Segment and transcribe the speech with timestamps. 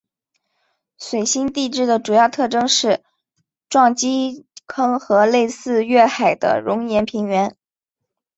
[0.97, 3.03] 水星地质的主要特征是
[3.69, 7.55] 撞击坑和类似月海的熔岩平原。